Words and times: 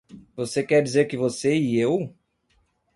Você 0.35 0.63
quer 0.63 0.81
dizer 0.81 1.05
que 1.05 1.15
você 1.15 1.55
e 1.55 1.77
eu? 1.79 2.11